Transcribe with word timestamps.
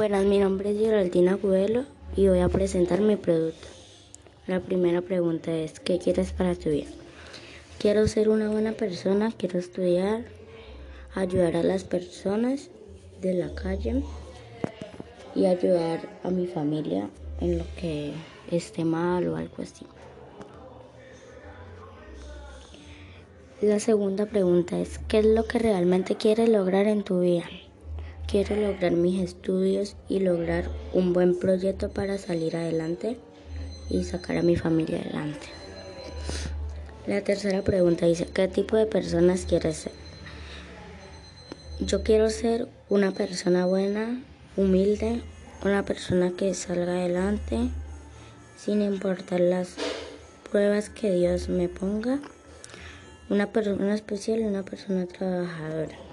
Mi 0.00 0.38
nombre 0.38 0.70
es 0.70 0.78
Geraldina 0.78 1.36
Cudelo 1.36 1.84
y 2.16 2.26
voy 2.26 2.40
a 2.40 2.48
presentar 2.48 3.00
mi 3.00 3.16
producto. 3.16 3.68
La 4.46 4.60
primera 4.60 5.02
pregunta 5.02 5.54
es, 5.54 5.80
¿qué 5.80 5.98
quieres 5.98 6.32
para 6.32 6.54
tu 6.54 6.70
vida? 6.70 6.88
Quiero 7.78 8.08
ser 8.08 8.30
una 8.30 8.48
buena 8.48 8.72
persona, 8.72 9.32
quiero 9.36 9.58
estudiar, 9.58 10.24
ayudar 11.14 11.56
a 11.56 11.62
las 11.62 11.84
personas 11.84 12.70
de 13.20 13.34
la 13.34 13.54
calle 13.54 14.02
y 15.34 15.44
ayudar 15.44 16.08
a 16.24 16.30
mi 16.30 16.46
familia 16.46 17.10
en 17.40 17.58
lo 17.58 17.64
que 17.78 18.12
esté 18.50 18.84
mal 18.84 19.28
o 19.28 19.36
algo 19.36 19.62
así. 19.62 19.86
La 23.60 23.78
segunda 23.78 24.26
pregunta 24.26 24.78
es, 24.80 24.98
¿qué 25.06 25.18
es 25.18 25.26
lo 25.26 25.44
que 25.44 25.58
realmente 25.58 26.16
quieres 26.16 26.48
lograr 26.48 26.86
en 26.86 27.04
tu 27.04 27.20
vida? 27.20 27.44
Quiero 28.32 28.56
lograr 28.56 28.92
mis 28.92 29.20
estudios 29.20 29.94
y 30.08 30.20
lograr 30.20 30.64
un 30.94 31.12
buen 31.12 31.38
proyecto 31.38 31.90
para 31.90 32.16
salir 32.16 32.56
adelante 32.56 33.18
y 33.90 34.04
sacar 34.04 34.38
a 34.38 34.42
mi 34.42 34.56
familia 34.56 35.02
adelante. 35.02 35.48
La 37.06 37.20
tercera 37.20 37.60
pregunta 37.60 38.06
dice, 38.06 38.24
¿qué 38.24 38.48
tipo 38.48 38.78
de 38.78 38.86
personas 38.86 39.44
quieres 39.44 39.76
ser? 39.76 39.92
Yo 41.80 42.02
quiero 42.02 42.30
ser 42.30 42.68
una 42.88 43.10
persona 43.10 43.66
buena, 43.66 44.24
humilde, 44.56 45.20
una 45.62 45.84
persona 45.84 46.32
que 46.34 46.54
salga 46.54 46.92
adelante 46.92 47.68
sin 48.56 48.80
importar 48.80 49.40
las 49.40 49.74
pruebas 50.50 50.88
que 50.88 51.12
Dios 51.12 51.50
me 51.50 51.68
ponga, 51.68 52.18
una 53.28 53.52
persona 53.52 53.94
especial 53.94 54.40
y 54.40 54.44
una 54.44 54.62
persona 54.62 55.04
trabajadora. 55.04 56.11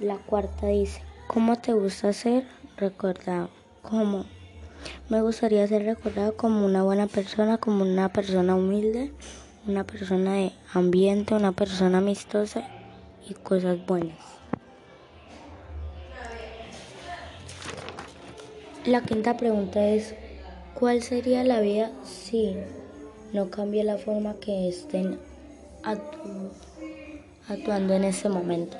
La 0.00 0.16
cuarta 0.16 0.66
dice, 0.66 1.00
¿cómo 1.28 1.54
te 1.54 1.72
gusta 1.72 2.12
ser 2.12 2.44
recordado? 2.76 3.48
¿Cómo? 3.80 4.24
Me 5.08 5.22
gustaría 5.22 5.64
ser 5.68 5.84
recordado 5.84 6.36
como 6.36 6.66
una 6.66 6.82
buena 6.82 7.06
persona, 7.06 7.58
como 7.58 7.84
una 7.84 8.12
persona 8.12 8.56
humilde, 8.56 9.12
una 9.68 9.84
persona 9.84 10.32
de 10.32 10.52
ambiente, 10.72 11.34
una 11.34 11.52
persona 11.52 11.98
amistosa 11.98 12.68
y 13.28 13.34
cosas 13.34 13.86
buenas. 13.86 14.18
La 18.84 19.00
quinta 19.02 19.36
pregunta 19.36 19.86
es, 19.86 20.16
¿cuál 20.74 21.02
sería 21.02 21.44
la 21.44 21.60
vida 21.60 21.92
si 22.02 22.56
no 23.32 23.48
cambia 23.48 23.84
la 23.84 23.96
forma 23.96 24.34
que 24.40 24.68
estén 24.68 25.20
actuando 27.48 27.94
en 27.94 28.02
ese 28.02 28.28
momento? 28.28 28.76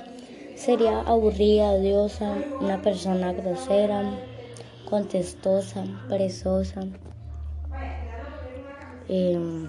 Sería 0.64 1.00
aburrida, 1.02 1.72
odiosa, 1.72 2.38
una 2.58 2.80
persona 2.80 3.34
grosera, 3.34 4.18
contestosa, 4.88 5.84
perezosa. 6.08 6.86
Em, 9.06 9.68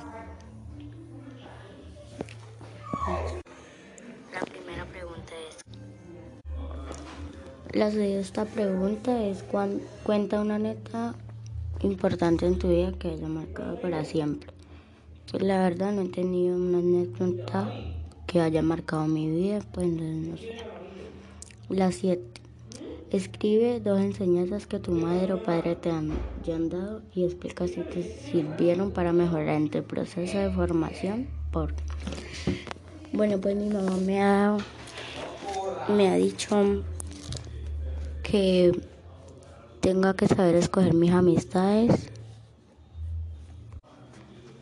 la 4.31 4.39
primera 4.49 4.85
pregunta 4.85 5.33
es... 5.49 5.57
La 7.73 7.89
de 7.89 8.21
esta 8.21 8.45
pregunta 8.45 9.21
es 9.25 9.43
cuenta 9.43 10.39
una 10.39 10.59
neta 10.59 11.13
importante 11.81 12.45
en 12.45 12.57
tu 12.57 12.69
vida 12.69 12.93
que 12.93 13.09
haya 13.09 13.27
marcado 13.27 13.81
para 13.81 14.05
siempre. 14.05 14.49
Pues 15.29 15.43
la 15.43 15.59
verdad 15.59 15.91
no 15.91 16.03
he 16.03 16.07
tenido 16.07 16.55
una 16.55 16.77
anécdota 16.77 17.69
que 18.27 18.39
haya 18.39 18.61
marcado 18.61 19.07
mi 19.07 19.29
vida, 19.29 19.59
pues 19.73 19.87
no 19.89 20.37
sé. 20.37 20.84
La 21.69 21.91
7. 21.91 22.21
Escribe 23.09 23.79
dos 23.79 23.99
enseñanzas 23.99 24.67
que 24.67 24.77
tu 24.77 24.91
madre 24.91 25.33
o 25.33 25.41
padre 25.41 25.75
te 25.75 25.89
han, 25.89 26.09
dado 26.69 27.01
y 27.11 27.23
explica 27.23 27.67
si 27.67 27.81
te 27.81 28.03
sirvieron 28.03 28.91
para 28.91 29.13
mejorar 29.13 29.55
en 29.55 29.71
tu 29.71 29.81
proceso 29.81 30.37
de 30.37 30.51
formación. 30.51 31.27
Por... 31.51 31.73
Bueno, 33.13 33.41
pues 33.41 33.55
mi 33.55 33.69
mamá 33.69 33.97
me 33.97 34.21
ha, 34.21 34.57
me 35.89 36.09
ha 36.09 36.15
dicho 36.17 36.83
que 38.21 38.71
tenga 39.79 40.15
que 40.15 40.27
saber 40.27 40.53
escoger 40.53 40.93
mis 40.93 41.11
amistades 41.11 42.11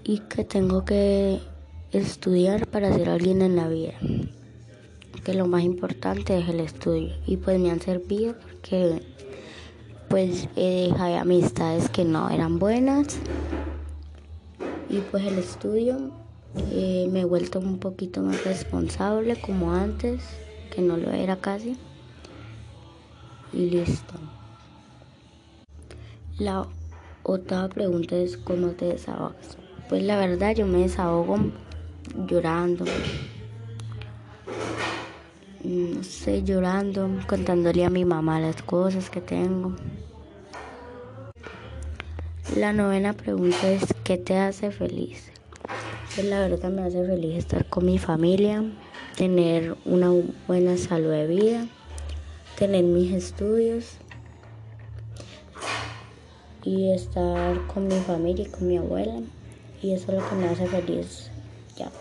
y 0.06 0.20
que 0.20 0.46
tengo 0.46 0.86
que 0.86 1.42
estudiar 1.92 2.66
para 2.68 2.94
ser 2.94 3.10
alguien 3.10 3.42
en 3.42 3.58
la 3.58 3.68
vida 3.68 3.94
que 5.24 5.34
lo 5.34 5.48
más 5.48 5.64
importante 5.64 6.38
es 6.38 6.50
el 6.50 6.60
estudio. 6.60 7.14
Y 7.26 7.38
pues 7.38 7.60
me 7.60 7.72
han 7.72 7.82
servido 7.82 8.36
porque 8.40 9.02
pues 10.10 10.48
he 10.56 10.90
dejado 10.90 11.18
amistades 11.18 11.90
que 11.90 12.06
no 12.06 12.30
eran 12.30 12.60
buenas. 12.60 13.18
Y 14.90 15.00
pues 15.00 15.26
el 15.26 15.40
estudio 15.40 16.12
eh, 16.72 17.08
me 17.12 17.22
he 17.22 17.26
vuelto 17.26 17.60
un 17.60 17.80
poquito 17.80 18.22
más 18.22 18.44
responsable 18.44 19.40
como 19.40 19.74
antes 19.74 20.22
que 20.74 20.82
no 20.82 20.98
lo 20.98 21.12
era 21.12 21.38
casi. 21.38 21.78
Y 23.52 23.70
listo. 23.70 24.14
La 26.38 26.68
otra 27.24 27.70
pregunta 27.70 28.16
es 28.16 28.38
cómo 28.38 28.70
te 28.70 28.86
desahogas 28.86 29.58
pues 29.94 30.04
la 30.04 30.18
verdad 30.18 30.56
yo 30.56 30.66
me 30.66 30.80
desahogo 30.80 31.38
llorando 32.28 32.86
no 35.84 36.04
sé, 36.04 36.44
llorando, 36.44 37.10
contándole 37.28 37.86
a 37.86 37.90
mi 37.90 38.06
mamá 38.06 38.40
las 38.40 38.62
cosas 38.62 39.10
que 39.10 39.22
tengo. 39.22 39.76
La 42.56 42.72
novena 42.72 43.14
pregunta 43.14 43.72
es, 43.72 43.84
¿qué 44.04 44.18
te 44.18 44.38
hace 44.38 44.72
feliz? 44.72 45.32
Pues 46.14 46.28
la 46.28 46.42
verdad 46.42 46.70
me 46.70 46.84
hace 46.84 47.04
feliz 47.06 47.38
estar 47.38 47.68
con 47.68 47.86
mi 47.86 47.98
familia, 47.98 48.64
tener 49.18 49.76
una 49.86 50.12
buena 50.48 50.78
salud 50.78 51.10
de 51.10 51.28
vida, 51.28 51.68
tener 52.58 52.84
mis 52.84 53.12
estudios 53.12 53.98
y 56.64 56.92
estar 56.92 57.66
con 57.68 57.88
mi 57.88 58.00
familia 58.02 58.46
y 58.46 58.50
con 58.50 58.68
mi 58.68 58.78
abuela. 58.78 59.22
Y 59.82 59.94
eso 59.94 60.12
es 60.12 60.22
lo 60.22 60.30
que 60.30 60.36
me 60.36 60.48
hace 60.48 60.68
feliz. 60.68 61.32
Ya. 61.76 61.92